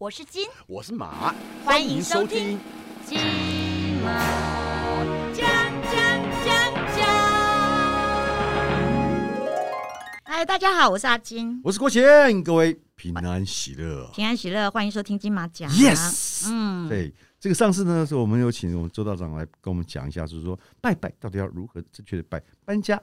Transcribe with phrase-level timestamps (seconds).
[0.00, 2.58] 我是金，我是马，欢迎收听。
[3.04, 3.18] 金
[4.02, 5.46] 马奖
[5.82, 5.92] 奖
[6.42, 7.06] 奖奖。
[10.24, 14.10] 嗨，大家好，我是阿金，我是郭贤，各位平安喜乐。
[14.14, 15.70] 平安喜乐，欢迎收听金马奖。
[15.70, 22.98] Yes，嗯，对，这个上次呢，是我们有请我们周道长来跟我们讲一下，就是说拜拜到底要如何正确的拜，搬家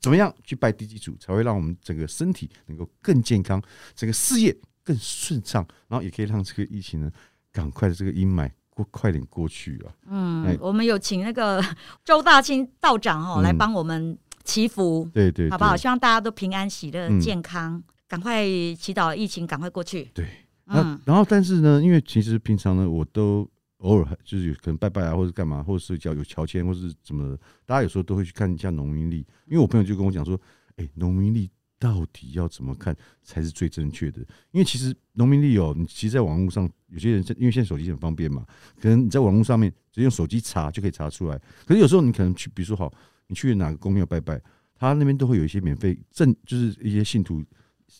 [0.00, 3.60] 怎么样去拜地基主，才会让我们整个身体能够更健康，
[3.96, 7.10] 整个事业更顺畅，然后也可以让这个疫情呢
[7.50, 9.92] 赶快的这个阴霾过快点过去啊。
[10.06, 11.62] 嗯哎，我们有请那个
[12.04, 13.42] 周大清道长哦、嗯。
[13.42, 15.76] 来帮我们祈福，对对，好不好？
[15.76, 18.44] 希望大家都平安喜乐、嗯健康，赶快
[18.74, 20.10] 祈祷疫情赶快过去。
[20.14, 20.26] 对，
[20.64, 30.40] 那嗯，然后但是呢，因为其实平常呢，我都偶尔还就是有可能拜拜啊，或者干嘛，或者是叫有乔迁或是怎么，大家有时候都会去看一下农民历，因为我朋友就跟我讲说，
[30.76, 31.48] 哎，农民历
[31.82, 34.20] 到底要怎么看才是最正确的？
[34.52, 38.46] 因为其实农民历哦，你其实在网络上有些人因为现在手机很方便嘛，
[38.80, 42.92] 可能你在网络上面直接用手机查就可以查出来，可是有时候你可能去，比如说好，
[43.26, 44.40] 你去哪个公庙拜拜，
[44.76, 47.42] 他那边都会有一些免费赠，就是一些信徒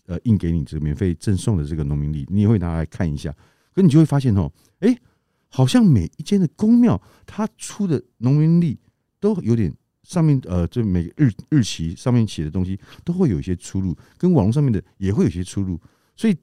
[0.07, 3.35] 呃印给你这免费赠送的这个农民历，你也会拿来看一下。
[3.75, 4.97] 可你就会发现哦，哎、
[5.49, 8.79] 好像每一间的公庙，它出的农民历
[9.19, 15.81] 都有点上面呃，就每个日日期上面写的东西都会有一些出入，跟网络上面的也会有一些出入，
[16.17, 16.37] 所以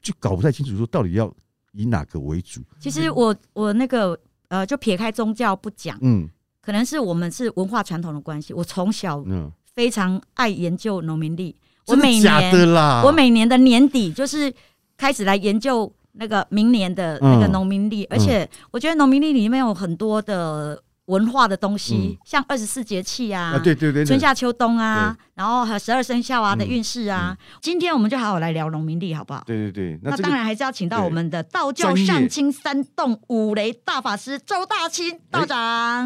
[0.00, 1.32] 就搞不太清楚说到底要
[1.72, 2.60] 以哪个为主。
[2.78, 6.28] 其实我我那个呃，就撇开宗教不讲，嗯，
[6.60, 8.54] 可能是我们是文化传统的关系。
[8.54, 11.56] 我从小那非常爱研究农民历，
[11.88, 13.02] 我每假的年啦？
[13.04, 14.52] 我每年的年底就是
[14.96, 23.52] 开始来研究那个明年的那个嗯农民历，而且我觉得农民历里面有很多的文化的东西，嗯像二十四节气啊。
[23.54, 29.42] 啊，对对对，春夏秋冬啊，然后还有十二生肖啊的嗯运势啊，今天我们就好好来聊农民历，好不好？
[29.46, 35.58] 对对对，那那这个当然还是要请到我们的道教专业上清三洞五雷大法师周大清道长。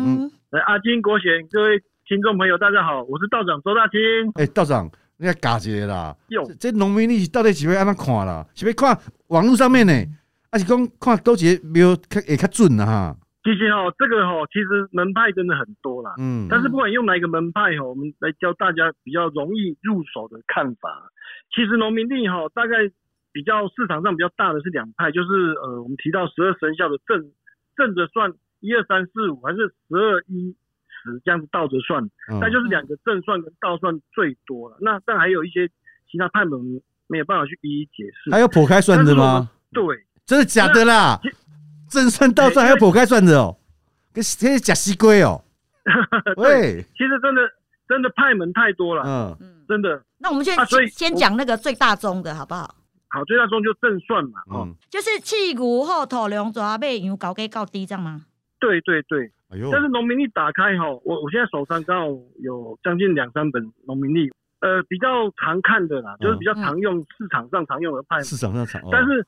[0.05, 4.01] 嗯呃，阿金国贤，各位听众朋友，大家好，我是道长周大清。
[4.35, 6.17] 哎、道长，你要嘎一个啦。
[6.29, 8.47] 哟这这农民历到底是要安怎看啦？
[8.55, 9.93] 是要看网络上面呢，
[10.51, 12.87] 还是讲看多一个庙较会较准啊？
[12.87, 13.17] 哈，
[13.49, 16.13] 其实哦，这个哦，其实门派真的很多啦。
[16.19, 21.11] 嗯，但是不管用哪一个门派哦，我们来教大家比较容易入手的看法。
[21.57, 22.77] 其实农民历哈、大概
[23.33, 25.29] 比较市场上比较大的是两派，就是
[25.63, 27.33] 呃，我们提到十二生肖的正
[27.75, 30.55] 正着算一二三四五，还是十二一
[31.03, 34.77] 十这样子倒着算，嗯那就是两个正算跟倒算最多了。
[34.83, 35.67] 那但还有一些
[36.11, 36.61] 其他派门
[37.07, 38.31] 没有办法去一一解释。
[38.31, 39.49] 还有剖开算的吗？
[39.73, 39.83] 对，
[40.27, 41.31] 真的假的啦那？
[41.89, 43.57] 正算倒算还有剖开算的哦，
[44.13, 45.43] 跟跟假西龟哦。
[46.37, 47.43] 对，喂，其实真的
[47.89, 50.03] 真的派门太多了，嗯，嗯，真的。
[50.19, 52.75] 那我们先啊所以先讲那个最大宗的好不好？
[53.09, 58.27] 好，最大宗就正算嘛，哦，嗯，就是气骨后土量抓被牛搞给搞低这样吗？
[58.61, 59.33] 对对对。
[59.49, 62.07] 哎呦，但是农民历打开哈，我我现在手上刚好
[62.43, 64.29] 有将近两三本农民历，
[64.61, 68.89] 呃，比较常看的啦，就是比较常用市场上常用的派门，市场上常，哦。
[68.93, 69.27] 但是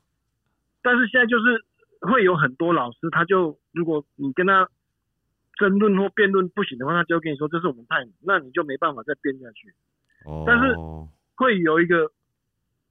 [0.83, 1.65] 但是现在就是
[2.01, 4.67] 会有很多老师，他就如果你跟他
[5.57, 9.73] 争论或辩论不行的话，他就会跟你说这是我们派门，那你就没办法再辩下去。
[10.25, 10.75] 哦，但是
[11.35, 12.11] 会有一个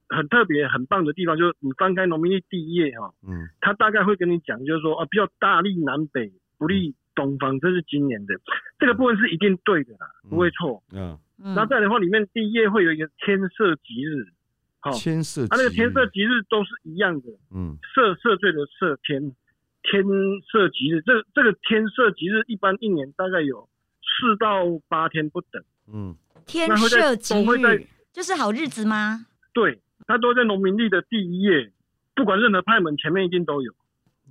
[0.09, 3.47] 很特别、很棒的地方，就是你翻开农民历第一页哈，嗯。
[3.59, 8.35] 他大概会跟你讲，就是说啊，比较大利南北，不利东方，这是今年的。
[8.79, 10.81] 这个部分是一定对的啦，不会错。
[10.93, 11.55] 嗯，嗯。
[11.55, 14.27] 那再来的话，里面第一页会有一个天色吉日，
[14.81, 19.21] 好、牵涉它、那个天色吉日都是一样的，嗯色色罪的色天
[19.83, 20.03] 天
[20.51, 23.69] 色吉日，这这个天色吉日一般一年大概有
[24.01, 26.15] 四到八天不等，嗯，
[26.47, 29.27] 天那会在赦吉日就是好日子吗？
[29.53, 31.71] 对，它都在农民历的第一页，
[32.15, 33.71] 不管任何派门前面一定都有。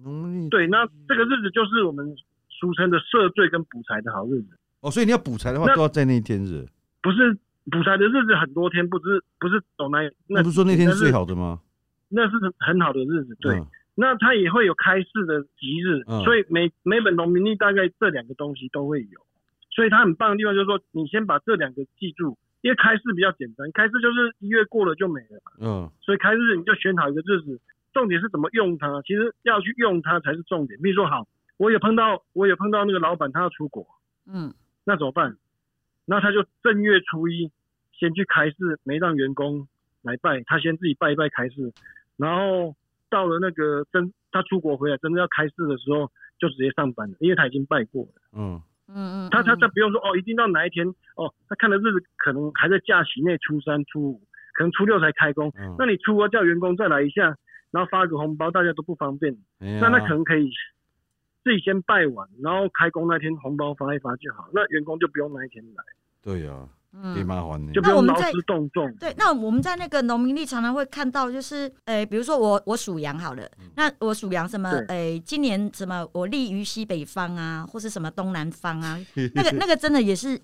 [0.03, 2.16] 农历对，那这个日子就是我们
[2.49, 4.59] 俗称的赦罪跟补财的好日子。
[4.81, 6.66] 哦，所以你要补财的话那都要在那一天日？
[7.03, 7.37] 不是
[7.71, 11.60] 补财的日子很多天，不是不是走那那不是说那天是最好，的吗？
[12.09, 13.37] 那是很很好的日子。
[13.41, 13.66] 对，嗯
[13.97, 19.21] 那它也会有开市的吉日，嗯所以每每本农民历大概这两个东西都会有。
[19.71, 27.60] 所以它很棒的地方就是说，你先把这两个记住，因为开市比较简单，开市就是一月过了就没了嘛，嗯所以开市你就选好一个日子，
[27.92, 30.80] 重点是怎么用它，其实要去用它才是重点。
[30.80, 31.28] 比如说，好，
[31.59, 33.86] 我也碰到我也碰到那个老板他要出国，
[34.27, 34.53] 嗯
[34.84, 35.36] 那怎么办？
[36.10, 37.53] 那他就正月初一
[37.92, 39.68] 先去开市，没让员工
[40.03, 41.72] 来拜，他先自己拜一拜开市，
[42.16, 42.74] 然后
[43.09, 46.10] 到了那个真他出国回来真的要开市的时候，
[46.41, 48.12] 就直接上班了，因为他已经拜过了。
[48.33, 50.84] 嗯嗯嗯，他他嗯他不用说哦，一定到哪一天
[51.15, 54.21] 哦，他看的日子可能还在假期内，初三、初五，
[54.54, 55.53] 可能初六才开工。
[55.60, 57.36] 嗯那你初二叫员工再来一下，
[57.71, 59.33] 然后发个红包，大家都不方便。
[59.60, 60.51] 哎那那可能可以
[61.45, 65.84] 自己先拜完，然后开工那天红包发一发就好，那员工就不用那一天来，
[66.22, 66.53] 对呀，
[66.93, 67.81] 嗯挺麻烦的就。
[67.81, 68.93] 不用劳那我们在师动众。
[68.97, 73.43] 对，那我们在那个农民历常常会看到，就是，诶、比如说我我属羊好了，
[73.77, 78.99] 那我属羊什么，对诶、今年什么我立于西北方啊，或是什么东南方啊，
[79.34, 80.41] 那个那个真的也是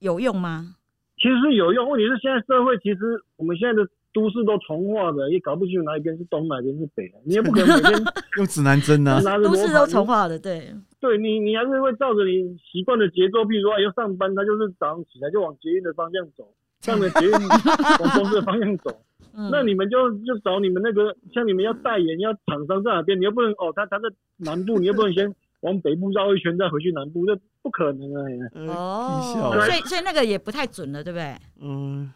[0.00, 0.74] 有用吗？
[1.16, 8.04] 其实是有用，问题是现在社会其实我们现在的都市都重化的，也搞不清楚哪一边是东，哪一边是北，你也不可能每天
[8.36, 9.20] 用指南针呢？
[9.24, 16.46] 拿着罗都市都盘重化的，对，对你，你还是会照着你习惯的节奏，比如说哎要上班，他就是早上起来就往捷运的方向走，
[16.80, 18.90] 上了捷运往公司的方向走。
[19.34, 24.04] 嗯，那你们就就找你们那个，像你们要代言，要厂商在哪边，你又不能哦，他他在
[24.36, 28.20] 南部，你又不能先往北部绕一圈再回去南部，这不可能啊！
[28.68, 31.34] 哦，所以所以那个也不太准了，对不对？
[31.62, 32.12] 嗯，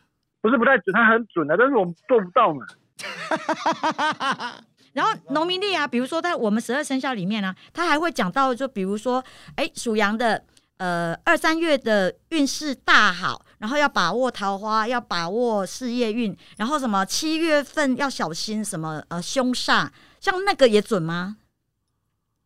[0.46, 2.64] 不是不太准，它很准的，但是我们做不到嘛。
[4.94, 9.24] 然后农民历啊，比如说在我们十二生肖里面呢、啊，它还会讲到，就比如说，
[9.56, 10.44] 哎，属羊的，
[10.76, 19.88] 呃，二三月的运势大好，然后要把握桃花，要把握事业运，然后什么七月份要小心什么呃凶煞，
[20.20, 21.38] 像那个也准吗？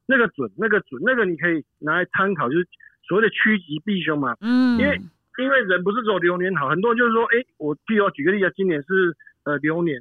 [0.06, 2.66] 那个准，那个准，那个你可以拿来参考，就是
[3.06, 4.34] 所谓的趋吉避凶嘛。
[4.40, 4.98] 嗯，因为
[5.42, 10.00] 因为人不是只有流年好，很多人就是说，哎，我譬如举个例子，今年是呃流年，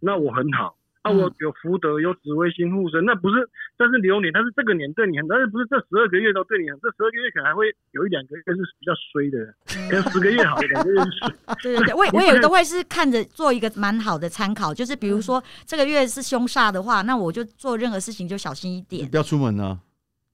[0.00, 0.76] 那我很好。
[1.02, 11.28] 啊，嗯我有福德，有紫微星护身，那不是，但是流年，但是这个年对你很，但是不是这十二个月都对你很，这十二个月可能还会有一两个月是比较衰的，可能十个月好，两个月是衰。
[11.60, 19.10] 对对对， 我我也都会是看着做一个蛮好的参考，就是比如说这个月是凶煞的话，那我就做任何事情就小心一点。
[19.10, 19.80] 不要出门啊。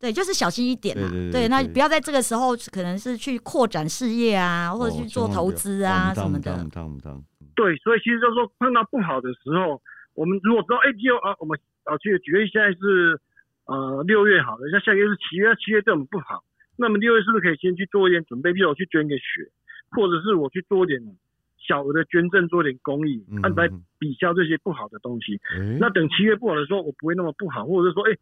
[0.01, 1.09] 对，就是小心一点嘛。
[1.09, 6.55] 对对对对那不要在这个时候可能是去扩展事业啊，或者去做投资啊什么的。
[7.57, 9.83] 对，所以其实就是说碰到不好的时候，
[10.15, 13.21] 我们如果知道，哎，就啊，我们啊，举举例现在是
[13.67, 16.45] 呃六月好了，像下个月是七月，七月对我们不好，
[16.77, 19.51] 那么六月是不是可以先去做一点准备，比如我去捐个血，
[19.91, 21.03] 或者是我去做一点
[21.59, 23.69] 小额的捐赠，做点公益，来
[23.99, 25.41] 抵消这些不好的东西。
[25.59, 28.15] 哎那等七月不好的时候，我不会那么不好，或者是说，哎，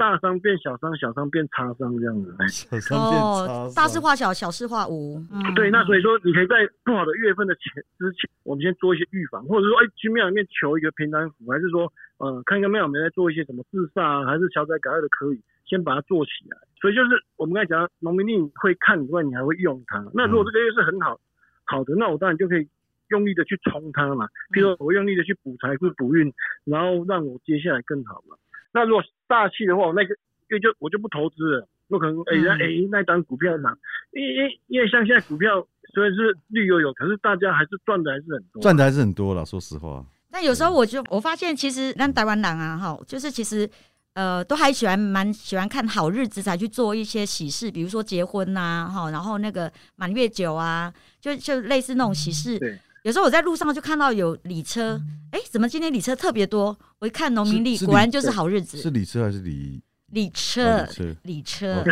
[0.00, 2.34] 大伤变小伤，小伤变差伤这样子。
[2.38, 5.20] 哎 小商变哦，大事化小，小事化无。
[5.30, 16.56] 嗯对，那所以说你可以在不好的月份的前之前，我们先做一些预防，或者说，哎，去庙里面求一个平安符，还是说，呃，看看庙里面在做一些什么自煞啊，还是消灾改恶的可以，先把它做起来。
[16.80, 20.02] 所以就是我们刚才讲，农民历你会看以外，你还会用它。
[20.14, 21.20] 那如果这个月是很好
[21.66, 22.66] 好的，那我当然就可以
[23.08, 24.26] 用力的去冲它嘛。
[24.50, 26.32] 比如说我用力的去补财富、补运，
[26.64, 28.34] 然后让我接下来更好嘛。
[28.72, 30.14] 那如果大气的话，我那个
[30.48, 31.68] 月就我就不投资了。
[31.88, 33.76] 我可能哎哎那档股票拿，
[34.12, 38.62] 因因因为像现在股票虽然是绿油油，可是大家还是赚的还是很多。
[38.62, 40.04] 赚的还是很多了，说实话。
[40.30, 43.68] 但有时候我就我发现，其实那台湾人啊，哈，就是其实
[44.14, 52.56] 呃，都还喜欢蛮喜欢看好日子才去做一些喜事，比如说结婚呐、哈，然后那个满月酒啊，就就类似那种喜事。
[53.02, 55.00] 对有时候我在路上就看到有礼车，
[55.32, 56.78] 哎、怎么今天礼车特别多？
[56.98, 58.76] 我一看农民历，果然就是好日子。
[58.76, 59.82] 是礼车还是礼？
[60.10, 60.86] 礼哦车。
[60.96, 61.16] 对。
[61.22, 61.84] 礼车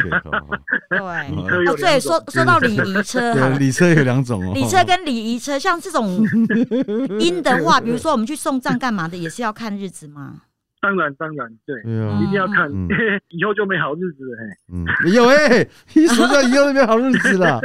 [0.91, 4.53] 有哦，对，说说到礼仪 车，礼车有两种哦。
[4.55, 6.27] 礼车跟礼仪车，像这种
[7.21, 10.43] 阴的话，比如说我们去送葬干嘛的，也是要看日子吗？
[10.81, 12.89] 当然当然对，一，定要看，嗯
[13.29, 14.37] 以后就没好日子了。
[14.39, 17.61] 嘿嗯，有哎，你什么叫以后就没好日子了？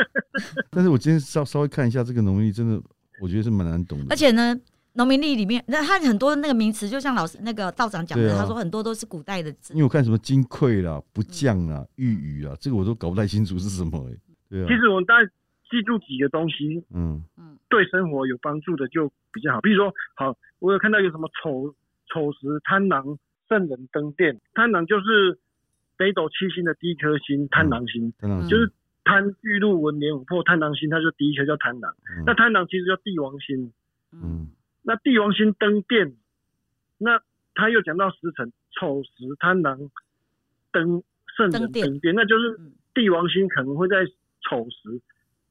[0.71, 2.81] 但是我今天稍稍微看一下这个农历，真的
[3.21, 4.05] 我觉得是蛮难懂的。
[4.09, 4.55] 而且呢，
[4.93, 9.79] 农民历里面，那它很多那个名词，就像老师那个道长讲的，啊他说很多都是古代的字因。
[9.79, 14.17] 为我看什么金匮啦、不降啦、玉宇啦，这个我都搞不太清楚是什么哎。
[14.49, 15.29] 对啊其，实我们大概
[15.69, 19.61] 记住几个东西，嗯嗯对生活有帮助的就比较好。
[19.61, 21.73] 比如说，好，我有看到有什么丑
[22.13, 23.17] 丑时贪狼
[23.49, 25.39] 圣人登殿，贪狼就是
[25.97, 28.71] 北斗七星的第一颗星，贪狼星，嗯就是
[29.03, 31.93] 贪玉露文连琥珀贪狼星，它就第一颗叫贪狼。
[32.09, 33.71] 嗯那贪狼其实叫帝王星，
[34.11, 34.47] 嗯嗯
[34.81, 36.15] 那帝王星登殿，
[36.97, 37.21] 那
[37.55, 39.77] 他又讲到时辰丑时贪狼
[40.71, 41.03] 登
[41.35, 44.05] 圣人登殿，那就是嗯帝王星可能会在
[44.49, 45.01] 丑时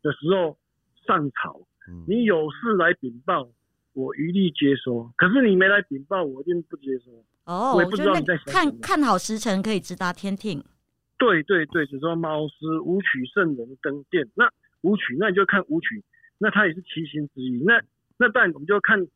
[0.02, 0.56] 的时候
[1.06, 1.60] 上朝。
[1.88, 3.48] 嗯，你有事来禀报，
[3.92, 5.10] 我一律接收。
[5.16, 7.10] 可是你没来禀报，我一定不接收。
[7.44, 10.64] 哦我也，不知道你在想什看看好时辰可以直达天庭。
[11.22, 14.26] 对对对，只说猫师武曲圣人登殿。
[14.34, 14.50] 那
[14.80, 16.02] 武曲，那你就看武曲，
[16.38, 17.62] 那它也是七星之一。
[17.64, 17.80] 那
[18.18, 19.06] 那当然我们就看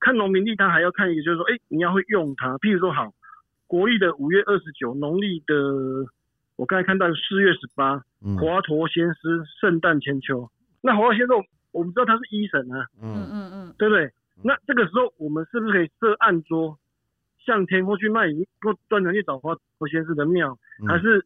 [0.00, 2.58] 看农民历，它还要看一个，就是说，哎，你要会用它。
[2.58, 3.14] 譬如说，好，
[3.68, 5.54] 国历的五月二十九，农历的
[6.56, 10.50] 我刚才看到四月十八，嗯华佗先师圣诞千秋。
[10.80, 11.36] 那华佗先生，
[11.70, 14.10] 我们知道他是医神啊，嗯嗯嗯嗯，对不对？
[14.42, 16.76] 那这个时候我们是不是可以设案桌，
[17.46, 21.24] 向天或去卖淫，或专程去找华佗先生的庙，嗯还是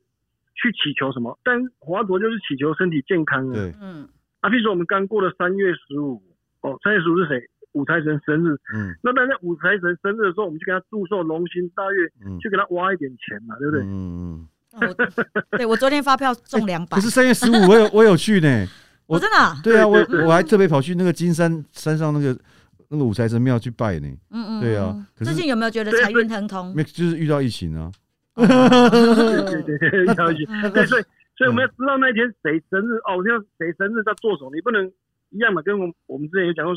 [0.56, 1.38] 去祈求什么？
[1.44, 3.54] 但华佗就是祈求身体健康啊。
[3.54, 4.08] 对，嗯
[4.40, 6.20] 啊，譬如说我们刚过了三月十五，
[6.62, 7.40] 哦，三月十五是谁？
[7.72, 8.56] 五财神生日。
[8.72, 13.82] 嗯那但在五财神生日的时候，我们就给他祝寿龙心大悦，嗯，去给他挖一点钱嘛，对不对？
[13.84, 13.86] 嗯
[14.40, 14.48] 嗯。
[14.78, 18.66] 我对我昨天发票中两百可，是三月十五，我有我有去呢。
[19.06, 22.38] 我 我真的啊对啊，我我还特别跑去那个金山山上那个
[22.88, 24.08] 那个五财神庙去拜呢。
[24.30, 26.74] 嗯嗯，对啊最近有没有觉得对财运亨通？
[26.74, 27.90] 没就是遇到疫情啊。
[28.36, 30.44] 对对对，了解。
[30.48, 31.02] 嗯对，所以
[31.36, 34.86] 所以我们要知道那一天谁生日哦，要谁生日在做什么，你不能
[35.30, 36.74] 一样嘛，跟我们我们之前有讲过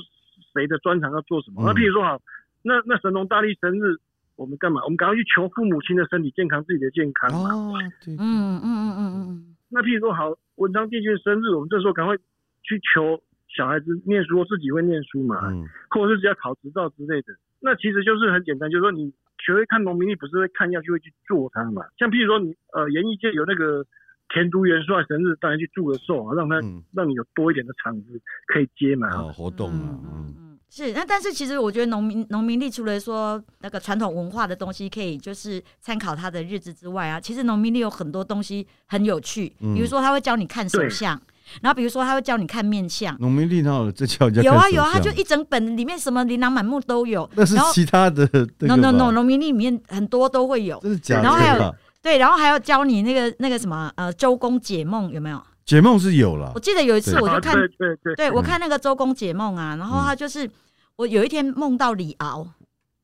[0.53, 1.61] 谁的专长要做什么。
[1.65, 2.21] 那譬如说好，
[2.63, 3.97] 那那神农大力生日，
[4.35, 4.81] 我们干嘛？
[4.83, 7.49] 我们赶快去求父母亲的身体健康，自己的健康嘛。
[7.53, 7.73] 哦，
[8.03, 12.17] 对，嗯嗯嗯嗯嗯那譬如说好，文昌帝君生日，我们这时候赶快
[12.63, 17.33] 去求小孩子念书，自己会念书嘛，嗯或者是只要考执照之类的。
[17.59, 21.83] 那其实就是很简单，就是说你学会看农民历，不是会看下去会去做它嘛。
[21.97, 23.85] 像譬如说你呃，演艺界有那个
[24.33, 29.09] 田都元帅生日，当然去祝个寿啊，让他、嗯，让你有多一点的场子可以接嘛。
[29.15, 30.93] 哦，活动啊，嗯嗯嗯，是。
[30.93, 41.19] 那但是其实我觉得农民农民力除了说那个传统文化的东西可以就是参考他的日子之外啊，其实农民力有很多东西很有趣，嗯比如说他会教你看手相，
[41.61, 43.15] 然后比如说他会教你看面相。
[43.19, 47.29] 农民历那这叫有啊有啊，就一整本里面什么琳琅满目都有。
[47.35, 48.27] 那是然后其他的
[48.59, 50.79] 那 no no no，农民历里面很多都会有。
[50.79, 51.23] 真的假的？
[51.23, 55.41] 然后还有啊对，然后还要教你那个那个什么呃周公解梦有没有？
[55.65, 60.49] 解梦是有了我，记得有一次我就看对对对，对，我嗯看那个周公解梦啊，然后他就是、
[60.95, 62.47] 我有一天梦到李敖，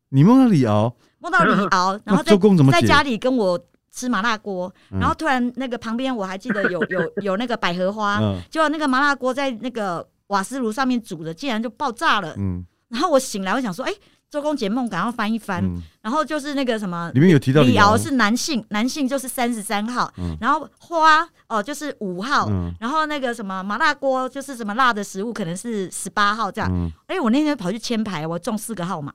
[0.09, 2.81] 你梦到李敖，梦到李敖， 然那后在周公怎么解？
[2.81, 3.59] 在家里跟我
[3.95, 4.99] 吃麻辣锅，嗯。
[4.99, 8.39] 然后突然那个旁边我还记得有有 有那个百合花，嗯。
[8.51, 12.35] 结果那个麻辣锅在那个瓦斯炉上面煮的，竟然就爆炸了。
[12.37, 12.65] 嗯。
[12.89, 13.91] 然后我醒来，我想说，哎、
[14.29, 15.63] 周公解梦，赶快翻一翻。
[15.63, 20.37] 嗯，然后就是那个什么里面有提到李敖是男性，男性就是三十三号，嗯。
[20.39, 22.71] 然后花哦就是五号，嗯。
[22.79, 26.69] 然后那个什么麻辣锅就是什么辣的食物可能是十八号这样。
[26.71, 29.11] 嗯，哎、我那天跑去签牌，我中四个号码。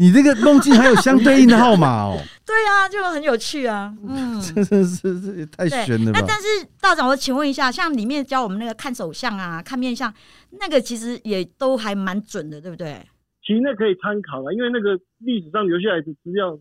[0.00, 2.16] 你这个梦境还有相对应的号码哦，
[2.46, 3.94] 对啊，就很有趣啊。
[4.08, 5.84] 嗯， 真的是这也太对。
[5.84, 6.26] 悬了吧那？
[6.26, 6.46] 但是
[6.80, 10.10] 道长，我请问一下，像里面教我们那个看手相啊、看面相，
[10.58, 12.96] 那个其实也都还蛮准的，对不对？
[13.44, 16.58] 其实那可以参考啊，因为那个历史上留下来的资料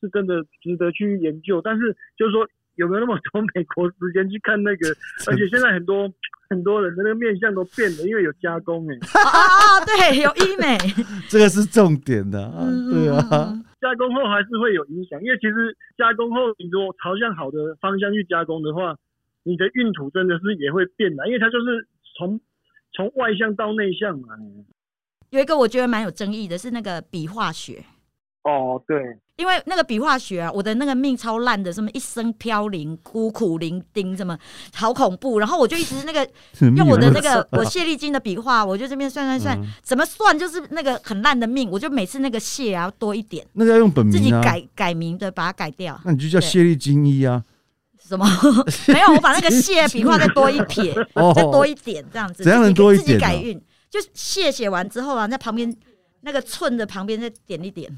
[0.00, 4.94] 是真的值得去研究，但是就是说有没有那么多美国时间去看那个，
[5.26, 6.06] 而且现在很多
[6.48, 10.78] 很多人的那个面相都变了，因为有加工哎、 哦哦哦，对，有医美，
[11.28, 18.96] 这个是重点的啊，嗯对啊，嗯加工后还是会有影响，因为其实加工后你如果朝向好的方向去加工的话，
[19.44, 21.86] 你的运土真的是也会变的，因为它就是
[22.16, 22.40] 从
[22.92, 24.28] 从外向到内向嘛。
[25.30, 27.84] 有一个我觉得蛮有争议的是那个笔画学。
[28.46, 28.96] 哦，对，
[29.34, 34.38] 因为那个笔画学啊，我的那个命超烂的，什么一生飘零、孤苦伶仃，什么
[34.72, 35.40] 好恐怖。
[35.40, 36.24] 然后我就一直那个
[36.76, 39.66] 用我的那个 我谢丽金的笔画，我就这边算算算，嗯。
[39.82, 46.00] 怎么算就是那个很烂的命，我就每次那个谢啊多一点，那个要用本名自己改改名的把它改掉。
[46.04, 47.42] 那你就叫谢丽金一啊，
[48.00, 48.24] 什么？
[48.86, 51.32] 没有，我把那个谢笔画再多一撇，哦。
[51.34, 52.44] 再多一点这样子。
[52.44, 53.06] 怎样能多一点啊？
[53.06, 53.60] 自己改运，
[53.90, 55.74] 就是谢写完之后啊，在旁边
[56.22, 57.90] 那个寸的旁边再点一点，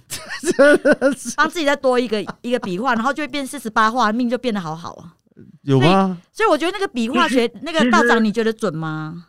[1.36, 5.14] 帮自己再多一个一个笔画，然后就会变四十八画，命就变得好好啊。
[5.62, 6.20] 有吗？
[6.32, 9.26] 所以我觉得那个笔画学，那个道长，你觉得准吗？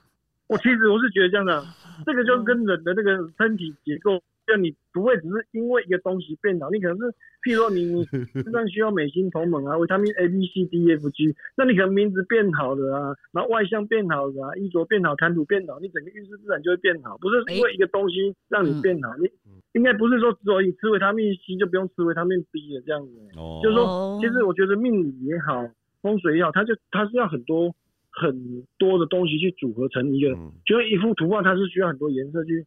[0.47, 1.65] 我其实我是觉得这样的，
[2.05, 7.05] 这个就跟人的那个身体结构，像你不会只是因为一个东西变好，你可能是，
[7.43, 8.03] 譬如说你你
[8.43, 19.29] 身上需要镁锌同盟啊，维他命 A B C D E F G，那你可能名字变好了啊，然后外向变好了啊，衣着变好，谈吐变好，你整个运势自然就会变好，不是因为一个东西让你变好，你
[19.73, 23.11] 应该不是说只有你吃维他命 C 就不用吃维他命 B 了这样子。
[23.37, 25.69] 哦就是说哦其实我觉得命理也好，
[26.01, 27.73] 风水也好，它就它是要很多
[28.09, 32.65] 很多的东西去组合成一个，嗯就像一幅图画，它是需要很多颜色去，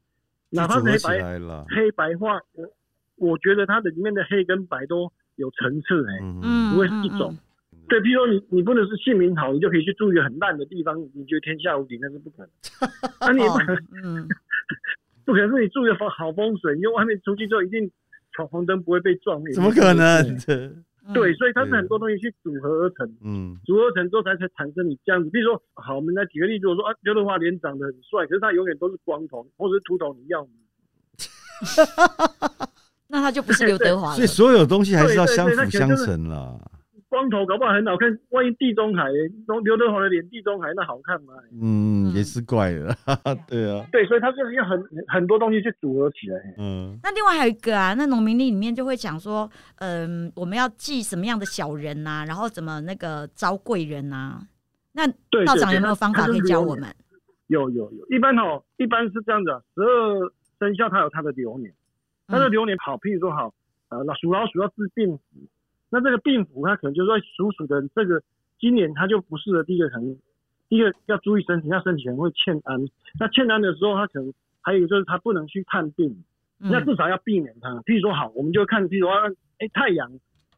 [0.52, 2.68] 哪怕是黑白，黑白画，我
[3.16, 6.40] 我觉得它的里面的黑跟白都有层次哎、嗯。
[6.42, 7.36] 嗯，不会是一种。
[7.88, 12.50] 对，譬如说你你不能是姓名好，你就可以去住一个很烂的地方，你觉得天下无敌，那是不可能。
[13.20, 14.28] 那、你也不可能
[15.24, 17.90] 不可能是你住一个风好风水，因为外面出去之后一定
[18.32, 20.38] 闯红灯不会被撞，怎么可能？
[21.12, 23.14] 嗯对，，所以它是很多东西去组合而成。
[23.22, 25.28] 嗯组合成之后才才产生你这样子。
[25.30, 30.50] 比如说，好，我们来举个例子，我说啊，刘德华脸长得很帅，可是他永远都是光头或者是秃头，你要吗？
[33.08, 34.26] 那他就不是刘德华了 所以。
[34.26, 36.58] 所有东西还是要相辅相成啦。
[37.12, 39.04] 光光头搞不好很好看，万一地中海
[39.46, 41.34] 刘刘德华的脸地中海那好看吗？
[41.52, 42.88] 嗯，嗯也是怪的，
[43.46, 46.54] 对啊，对，所以他就是要很很多东西去组合起来。
[46.56, 54.40] 嗯那另外还有一个啊，那农民历里面就会讲说，嗯、我们要祭什么样的小人呐、然后怎么那个招贵人呐、
[54.92, 55.06] 那，
[55.44, 56.88] 道长有没有方法可以教我们？
[57.48, 61.70] 有有有，一般哦，一般是这样子啊，十二生肖它有它的流年，
[62.26, 63.52] 它的嗯流年好，譬如说好，
[63.90, 65.22] 呃，那属老鼠要治病符，
[65.92, 68.22] 那这个病符它可能就是说属鼠的人这个
[68.58, 70.16] 今年它就不适合，第一个可能
[70.70, 72.80] 第一个要注意身体，他身体可能会欠安，
[73.20, 74.32] 那欠安的时候，他可能
[74.62, 76.24] 还有就是他不能去看病，
[76.58, 77.68] 那嗯至少要避免它。
[77.82, 80.10] 譬如说好，我们就看，譬如说哎太阳，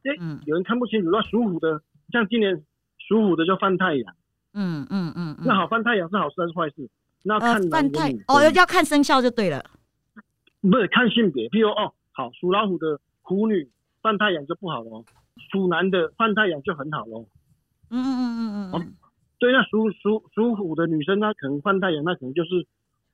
[0.05, 2.63] 哎嗯有人看不清楚，那属虎的，像今年
[3.09, 4.15] 属虎的就犯太阳，
[4.53, 6.89] 嗯嗯嗯，嗯那好，犯太阳是好事还是坏事？
[7.25, 9.65] 那看男犯太哦，要看生肖就对了。
[10.61, 13.69] 不是看性别，譬如哦，好属老虎的虎女
[14.01, 15.05] 犯太阳就不好喽，
[15.51, 17.27] 属男的犯太阳就很好喽。
[17.91, 18.95] 嗯嗯嗯嗯嗯嗯，
[19.39, 22.67] 对，那属属属虎的女生，她可能犯太阳，那可能就是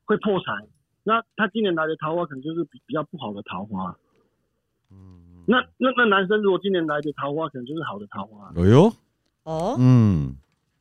[0.05, 0.67] 会破财。
[1.03, 3.97] 那她今年来的桃花可能就是比比较不好的桃花。
[4.91, 8.53] 嗯，那那那男生如果今年来的桃花可能就是好的桃花。
[8.57, 8.93] 哎呦，
[9.45, 10.37] 哦，嗯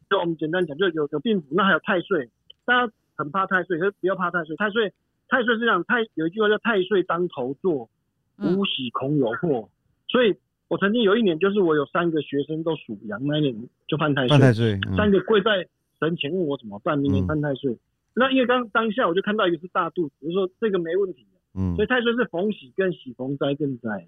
[0.10, 2.30] 就我们简单讲，就有有病符，那还有太岁，
[2.66, 4.56] 大家很怕太岁，可是不要怕太岁。
[4.56, 4.94] 太岁
[5.28, 7.90] 太岁是讲太有一句话叫太岁当头坐，
[8.38, 9.70] 嗯无喜恐有祸。
[10.08, 10.36] 所以
[10.70, 13.56] 我曾经有一年，就是我有三个学生都属羊，那一年
[13.88, 15.68] 就犯太岁，犯太岁，嗯三个跪在
[16.00, 17.78] 神前问我怎么办，明年嗯犯太岁。
[18.14, 24.08] 那因为刚当下我就看到一个是大肚子，我就说这个没问题，嗯所以太岁是逢喜更喜，逢灾更灾。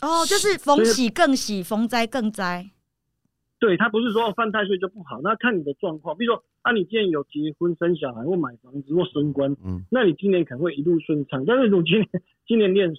[0.00, 2.70] 哦，就是逢喜更喜，逢灾更灾。
[3.60, 6.16] 对他不是说犯太岁就不好，那看你的状况。
[6.16, 11.44] 比如说啊，你今年有结婚、生小孩或买房子或升官，嗯那你今年可能会一路顺畅。
[11.46, 12.08] 但是如果今年
[12.46, 12.92] 今年练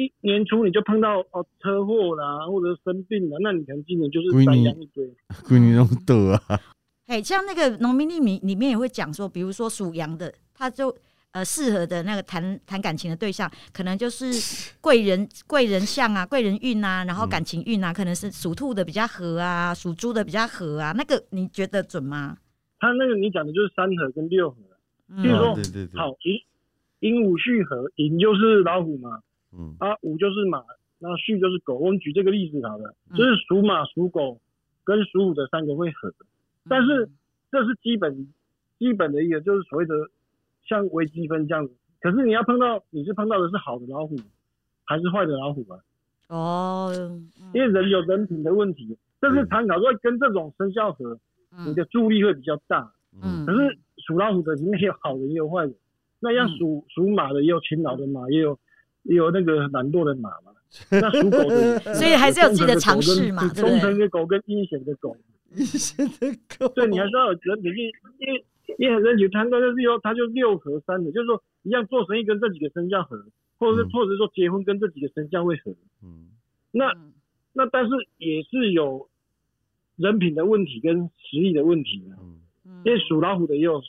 [0.00, 5.04] 一年初你就碰到哦车祸啦，或者生病了，那你可能今年就是三羊一堆。
[5.44, 6.60] 闺女都得啊，
[7.06, 10.96] 哎，像那个农民历里里面也会讲说，比如说属羊的，他就
[11.32, 14.32] 呃适合的那个谈谈感情的对象，可能就是
[14.80, 20.92] 贵人贵人相啊、贵人运啊，然后嗯感情运啊，可能是属兔的比较合啊，属猪的比较合啊。
[20.96, 22.38] 那个你觉得准吗？
[22.78, 24.56] 他那个你讲的就是三合跟六合。
[25.12, 26.40] 嗯比如说啊对对对，好，寅
[27.00, 29.20] 寅午戌合，寅就是老虎嘛，
[29.52, 30.62] 嗯啊午就是马，
[30.98, 31.76] 然后戌就是狗。
[31.76, 34.40] 我们举这个例子好了，嗯就是属马、属狗
[34.84, 36.12] 跟属虎的三个会合，
[36.68, 37.10] 但是嗯
[37.50, 38.28] 这是基本
[38.78, 39.94] 基本的一个，就是所谓的
[40.66, 41.74] 像微积分这样子。
[42.00, 44.16] 可是你要碰到你是碰到的是好的老虎，
[44.84, 45.78] 还是坏的老虎啊？
[46.28, 51.18] 哦，嗯因为人有人品的问题，这是参考所以跟这种生肖合，
[51.66, 52.92] 你嗯的助力会比较大。
[53.20, 55.74] 嗯可是属老虎的里面有好人也有坏人，
[56.20, 58.56] 那像嗯属属马的也有勤劳的马，也有
[59.02, 60.52] 也有那个懒惰的马嘛。
[60.88, 65.16] 那属狗的， 所以还是有自己的尝试嘛忠诚的狗跟阴险的狗，
[65.56, 68.44] 阴险的狗，对你还是要有人品，因为因为
[68.78, 73.20] 因为很人品，贪官就是说他就六合三的，就是说一样做生意跟这几个生肖合，
[73.58, 75.72] 或者是嗯或者是说结婚跟这几个生肖会合。
[76.04, 76.28] 嗯
[76.70, 77.14] 那嗯
[77.52, 79.08] 那但是也是有
[79.96, 82.14] 人品的问题跟实力的问题啊。
[82.22, 83.82] 嗯嗯因为属老虎的也有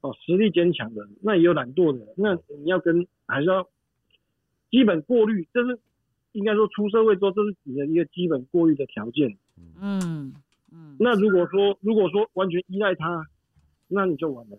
[0.00, 3.68] 哦实力坚强的，那也有懒惰的，那你要跟还是要
[4.70, 5.78] 基本过滤，这是
[6.32, 9.36] 应该说出社会之后，这是你的一个基本过滤的条件。
[9.80, 10.32] 嗯
[10.70, 13.26] 嗯那如果说如果说完全依赖他，
[13.88, 14.58] 那你就完了。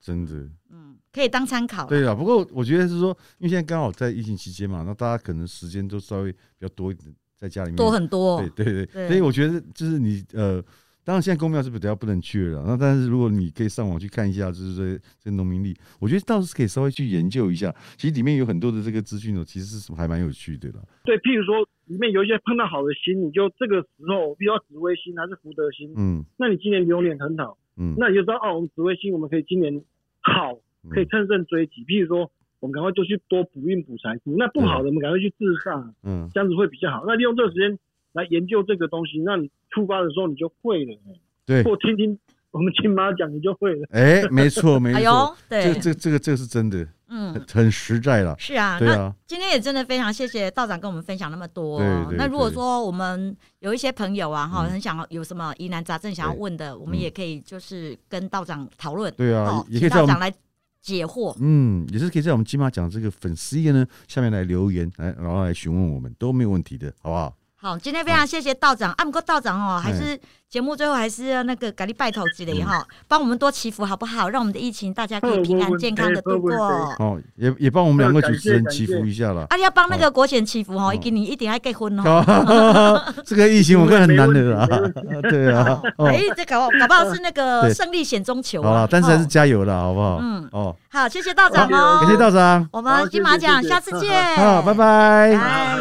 [0.00, 0.48] 真的。
[0.70, 1.88] 嗯，可以当参考啦。
[1.88, 3.08] 对啊，不过我觉得是说，
[3.38, 8.64] 因为现在刚好在疫情期间嘛，那大家可能时间都稍微比较多一点，在家里面多很多对。
[8.64, 10.62] 对对，对所以我觉得就是你呃，
[11.08, 20.84] 当然现在公庙是比较不能去了，那但是如果你可以上网去看一下，就是这这农民历，我觉得倒是可以稍微去研究一下，其实里面有很多的这个资讯哦，其实是还蛮有趣的啦。
[21.04, 29.80] 对，譬如说里面有一些碰到好的星，你就这个时候，比如说紫微星还是福德星，嗯那你今年流年很好，嗯，那你就知道哦，我们紫微星我们可以今年
[30.20, 31.86] 好，嗯可以乘胜追击。
[31.88, 37.04] 譬如说，我们赶快就去多补运补财富，那不好的我们赶快去治煞，嗯这样子会比较好。
[37.06, 37.78] 那利用这个时间
[38.12, 40.98] 来研究这个东西，那你出发的时候你就会了。
[41.44, 42.18] 对，或听听
[42.50, 43.86] 我们亲妈讲，你就会了。
[43.90, 48.34] 哎，没错没错哎呦，，对这，这这个这个是真的，嗯很，很实在了。
[48.38, 48.78] 是啊。
[48.80, 51.78] 那对啊，今天也真的非常谢谢道长跟我们分享那么多。
[51.78, 59.12] 对对那如果说我们有一些朋友啊，哈，嗯很想要有什么疑难杂症想要问的，我们嗯也可以就是跟道长讨论。
[59.16, 60.32] 对啊哦，也可以道长来
[60.80, 61.36] 解惑。
[61.40, 67.34] 嗯，也是可以在我们金马奖这个粉丝页呢下面来留言，来然后来询问我们都没有问题的，好不好？
[67.60, 70.16] 好，今天非常谢谢道长，啊，不过道长哦，还是
[70.48, 74.28] 节目最后还是要那个给你拜头之类哈，帮我们多祈福好不好？
[74.28, 76.54] 让我们的疫情大家可以平安健康的度过。
[77.00, 79.44] 哦，也也帮我们两个主持人祈福一下了。
[79.50, 83.02] 啊，要帮那个国贤祈福哦，一定你一定要结婚哦。
[83.26, 84.68] 这个疫情我看很难的啦，
[85.28, 85.82] 对啊。
[86.06, 90.18] 哎，这搞搞不好是那个胜利险中求啊，但是还是加油了，好不好？
[90.22, 95.32] 嗯，哦，好，谢谢道长哦，感谢道长，我们金马奖下次见，好，拜拜，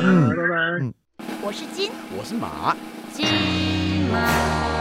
[0.01, 1.06] 嗯，拜拜。
[1.47, 2.75] 我是金，我是马，
[3.13, 3.25] 金
[4.11, 4.76] 马奖。